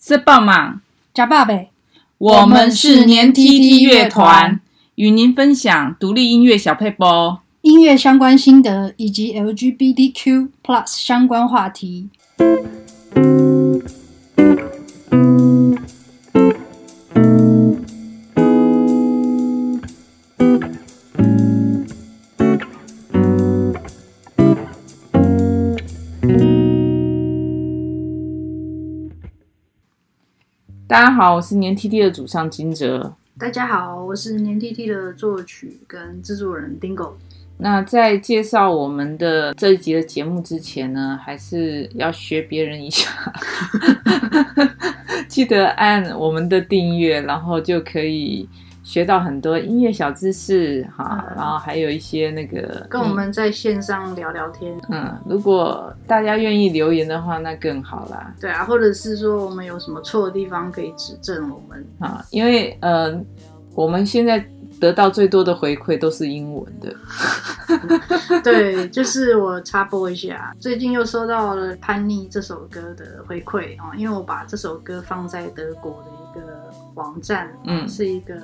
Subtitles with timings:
[0.00, 0.82] 是棒吗？
[1.12, 1.70] 加爸呗，
[2.18, 4.60] 我们是年 tt 乐团，
[4.94, 10.48] 与您分享独立音乐小配播、音乐相关心得以及 LGBTQ+
[10.86, 12.08] 相关话题。
[30.88, 33.14] 大家好，我是年 tt 的主唱金哲。
[33.38, 37.12] 大家好，我是年 tt 的作曲跟制作人 Dingo。
[37.58, 43.10] 那在介绍我们的这一集的节目之前呢，还是要学别人一下，
[45.28, 48.48] 记得按我们的订阅，然后就可以。
[48.88, 54.74] 学到很多音乐小知识哈，嗯、然后还有一些那个跟我们在线上聊聊天。
[54.88, 58.34] 嗯，如果大家愿意留言的话，那更好啦。
[58.40, 63.14] 对啊，或者是说我们有什么错的地方可以指正我们啊，因为呃，
[63.74, 64.42] 我们现在
[64.80, 66.90] 得到最多的回馈都是英文的。
[68.42, 78.34] 对，就是我插播一下，最近又收到了《叛逆》这首歌的回馈啊，因为我把这首歌放在德国的一个网站，嗯，是一个。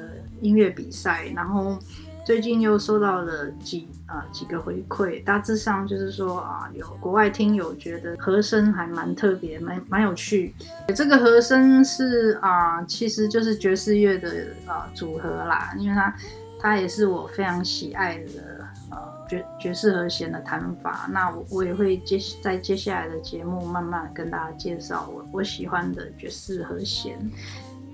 [0.41, 1.79] 音乐比赛，然后
[2.23, 10.55] 最近又收到了几啊、呃、几个回馈，大致上就是说啊，有国外听友觉得和声还蛮特别，蛮蛮有趣。
[10.95, 14.29] 这个和声是啊、呃，其实就是爵士乐的
[14.67, 16.15] 啊、呃、组合啦，因为它
[16.61, 21.09] 它也是我非常喜爱的呃爵爵士和弦的弹法。
[21.11, 27.19] 那我我也会接在接下来的节目慢慢跟大家介绍我我喜欢的爵士和弦。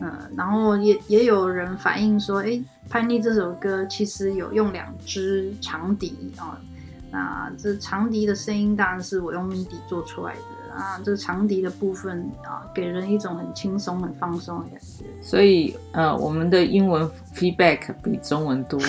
[0.00, 2.46] 嗯，然后也也有人反映说，哎，
[2.88, 6.58] 《叛逆》这首歌其实有用两只长笛啊、
[7.10, 15.04] 那这长笛的声音当然是我用 MIDI 做出来的啊，这长笛的部分啊，给人一种很轻松、很放松的感觉。
[15.20, 18.80] 所以，呃，我们的英文 feedback 比中文多，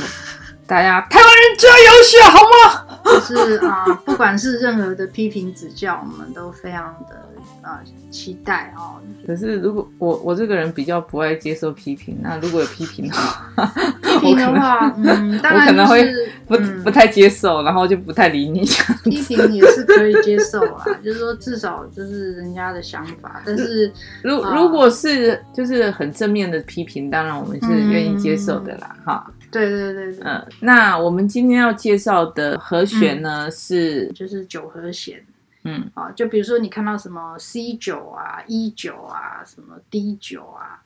[0.65, 2.90] 大家台湾人加油学好吗？
[3.11, 7.27] 就是啊，不管是任何的批评指教，我们都非常的。
[7.63, 8.99] 啊、呃，期待哦。
[9.25, 13.65] 可是如果我我这个人比较不爱接受批评，那如果有批评的话，
[14.19, 16.03] 批评的话，嗯，当然、就是、我可能会
[16.47, 18.63] 不、嗯、不太接受，然后就不太理你。
[19.03, 23.41] 批评也是可以接受啊，就是说至少就是人家的想法。
[23.45, 23.91] 但是
[24.23, 29.33] 如如果是就是很正面的批评，当然我们是愿意接受的啦，哈、嗯。
[29.51, 30.23] 对对对对。
[30.23, 35.23] 嗯，那我们今天要介绍的和弦呢、嗯、是就是九和弦。
[35.63, 40.81] 嗯，啊，就比如说你看到什么 C 九啊、E 九啊、什么 D 九啊，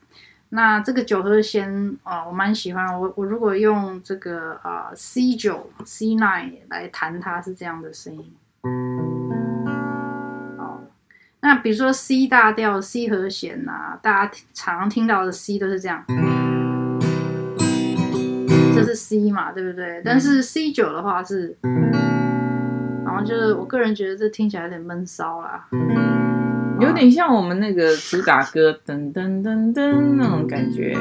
[0.50, 3.00] 那这个九和弦啊，我蛮喜欢。
[3.00, 8.30] 我我如果用这个啊 C 九、C nine 来弹，它是这样的声音。
[10.58, 10.82] 哦，
[11.40, 16.04] 那比如说 C 大调、C 和弦啊，大家常常听到的 C 都是这样，
[18.76, 20.02] 这是 C 嘛，对不对？
[20.04, 21.56] 但是 C 九的话是。
[23.04, 25.66] 然后就是我个人觉得这听起来有点闷骚啦，
[26.80, 30.94] 有点像我们那个主打歌噔噔噔噔那种感觉。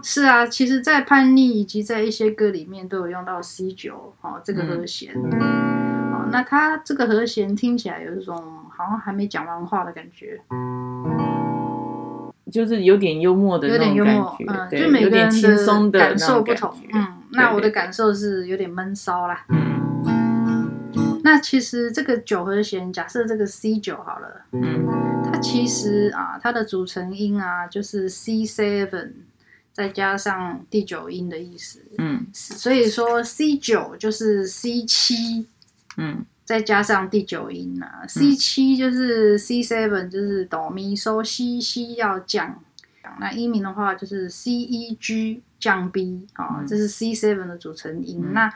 [0.00, 5.12] 是啊，其实，在叛逆以及在一些歌里面都有用到 C 九哦这个和弦。
[5.14, 8.36] 哦，那它这个和弦听起来有一种
[8.70, 10.40] 好像还没讲完话的感觉，
[12.52, 15.28] 就是有点幽默的那种感觉，嗯，就每个人
[15.90, 16.72] 的感受不同。
[16.94, 17.06] 嗯，
[17.38, 19.44] 那我的感受是有点闷骚啦。
[19.48, 19.68] 嗯。
[21.24, 24.86] 那其实这个九和弦，假设这个 C 九好了，嗯，
[25.24, 29.12] 它其实啊，它的组成音啊，就是 C seven
[29.72, 35.46] 再加上第九音的意思，嗯，所以说 C 九就是 C 七，
[35.98, 42.62] 嗯，再加上第九音啊，嗯，C 七就是 C seven 就是哆咪嗦西西要降，
[43.20, 48.52] 那一名的话就是 C E G 降 B 啊，这是 C seven 的组成音，嗯，那。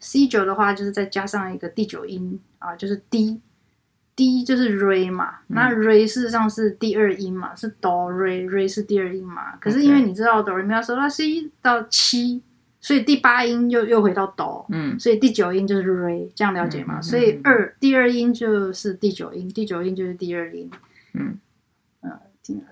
[0.00, 9.56] C 九的话，就是再加上一个第九音啊，就是 D，D 就是 Re 嘛，嗯、那 Re 事实上是第二音嘛，是哆 Re，Re 是第二音嘛。
[9.56, 12.40] 可是因为你知道哆来咪发嗦拉西到七，
[12.78, 17.00] 所以第八音又又回到哆，嗯，所以第九音就是 Re，这样了解吗？
[17.00, 20.70] 嗯、所以二第二音就是第九音，第九音就是第二音，
[21.14, 21.38] 嗯嗯，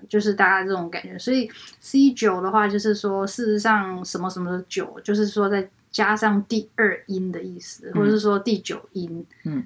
[0.09, 1.17] 就是大家这种感觉。
[1.17, 5.69] 所以 C 九的话，就是说事实上什么什么的九，就是说再。
[5.89, 9.63] 加上第二音的意思，或者是说第九音，嗯，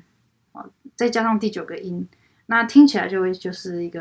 [0.95, 2.07] 再加上第九个音，
[2.45, 3.99] 那听起来就会就是一个，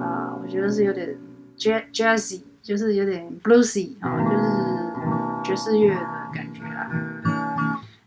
[0.00, 1.16] 啊、呃，我觉得是有点
[1.56, 4.44] jazzy，就是有点 bluesy 啊，就是
[5.44, 6.00] 爵士乐的
[6.34, 6.90] 感觉啦。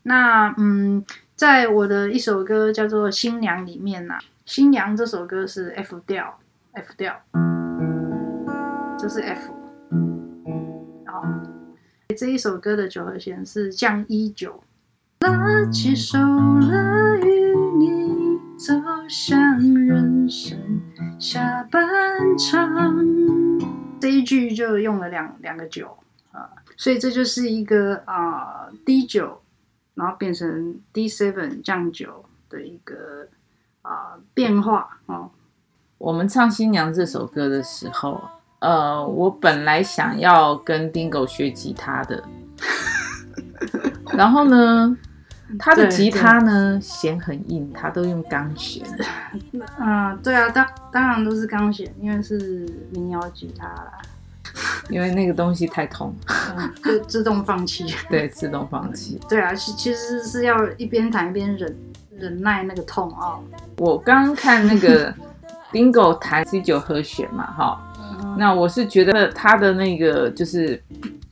[0.03, 1.05] 那嗯，
[1.35, 6.39] 在我的一首歌叫做《新娘》里面呢，《新娘》这首歌是 F 调
[6.77, 7.19] ，F 调。
[8.99, 9.51] 这是 F。
[11.07, 11.23] 好，
[12.15, 14.63] 这一首歌的九和弦是降一九。
[15.21, 18.75] 拉起手来，与你走
[19.09, 20.55] 向人生
[21.19, 21.81] 下半
[22.37, 22.95] 场。
[23.99, 25.97] 这一句就用了两两个九
[26.31, 29.41] 啊，所以这就是一个啊 D 九，
[29.95, 33.27] 然后变成 D seven 降九的一个
[33.81, 35.31] 啊变化啊。
[35.97, 38.21] 我们唱《新娘》这首歌的时候，
[38.59, 42.23] 呃，我本来想要跟 Dingo 学吉他的，
[44.13, 44.95] 然后呢，
[45.57, 48.85] 他的吉他呢弦很硬，他都用钢弦。
[49.79, 52.37] 嗯， 对啊，当当然都是钢弦，因为是
[52.91, 53.91] 民谣吉他啦。
[54.89, 56.15] 因为那个东西太痛，
[56.55, 57.85] 嗯、就自动放弃。
[58.09, 59.19] 对，自动放弃。
[59.27, 61.75] 对啊，其其实是要一边弹一边忍
[62.11, 63.43] 忍耐那个痛啊、哦。
[63.77, 65.13] 我刚刚看那个
[65.71, 70.81] Dingo 弹 C 九和弦嘛，哈、嗯，那我是觉得他的那个就是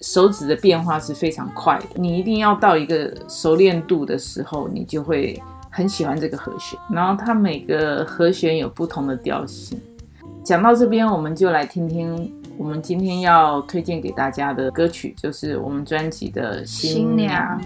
[0.02, 1.86] 手指的变化是非常快的。
[1.96, 6.78] 你一定要到一个熟练度的时候，你就会很喜欢这个和弦。
[6.90, 9.80] 然后它每个和弦有不同的调性。
[10.44, 12.32] 讲到这边，我们就来听听。
[12.58, 17.60] 我们今天要推荐给大家的歌曲，就是我们专辑的《新娘》。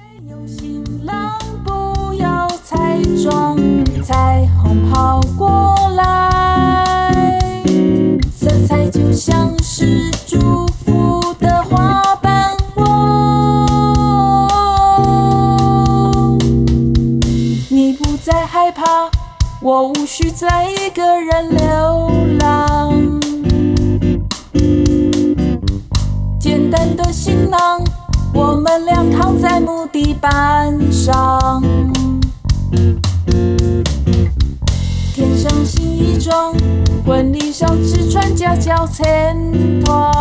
[0.48, 3.58] 新郎不要彩妆，
[4.02, 5.09] 彩虹跑
[20.40, 23.20] 在一个人流浪。
[26.40, 27.84] 简单的行囊，
[28.34, 31.62] 我们俩躺在木地板上。
[35.14, 36.56] 添上新衣装，
[37.06, 40.19] 婚礼上只穿夹脚衬托。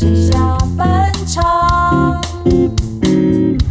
[0.00, 2.18] 下半场，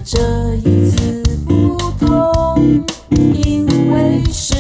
[0.06, 4.56] 这一次不同，因为是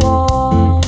[0.00, 0.80] 我。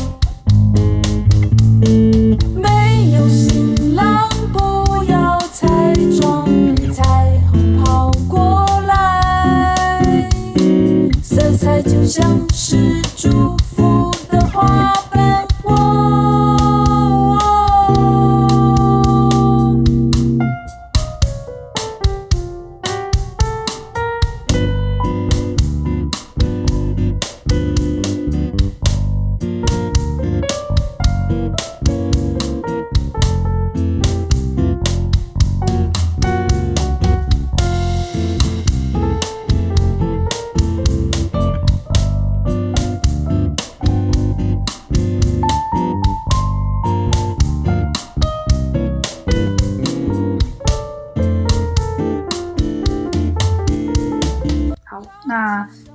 [2.57, 6.47] 没有新郎，不要彩妆，
[6.91, 10.31] 彩虹跑过来，
[11.23, 13.58] 色彩就像是祝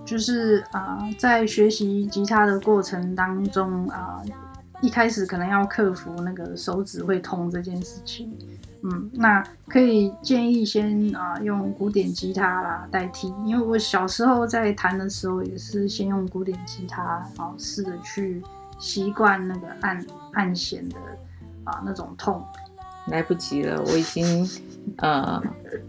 [0.05, 4.21] 就是啊、在学习吉他的过程当中啊、
[4.81, 8.31] 一开始可能要克服那个手指会痛这件事情。
[8.85, 18.43] 嗯，那可以建议先啊、用古典吉他啦代替，因为我小时候在弹的时候也是先用古典吉他，然后试着去
[18.77, 20.97] 习惯那个按按弦的
[21.63, 22.43] 啊、那种痛。
[23.07, 24.49] 来不及了，我已经
[24.97, 25.41] 呃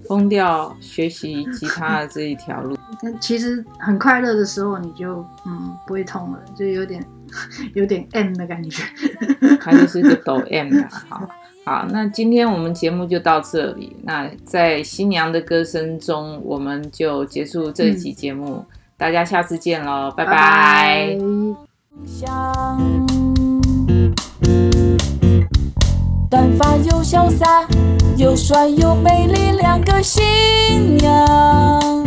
[0.07, 2.77] 封掉学习吉他的这一条路。
[3.21, 7.05] 其实很快乐的时候，你就嗯不会痛了，就有点
[7.75, 8.83] 有点 M 的感觉，
[9.61, 10.89] 它就是个抖 M 的。
[11.09, 11.29] 好，
[11.65, 13.97] 好，那今天我们节目就到这里。
[14.03, 18.57] 那在新娘的歌声中，我们就结束这一集节目。
[18.57, 21.17] 嗯、大家下次见喽，拜拜。
[26.31, 27.65] 短发又潇洒，
[28.17, 32.04] 又帅又美丽，两个新娘。